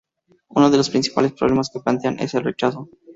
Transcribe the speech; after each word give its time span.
Uno 0.49 0.71
de 0.71 0.77
los 0.77 0.89
principales 0.89 1.33
problemas 1.33 1.69
que 1.69 1.79
plantean 1.79 2.17
es 2.17 2.33
el 2.33 2.43
rechazo. 2.43 2.89